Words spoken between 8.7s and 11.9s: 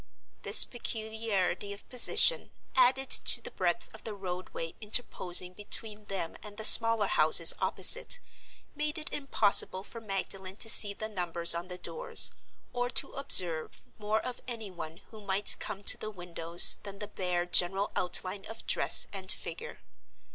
made it impossible for Magdalen to see the numbers on the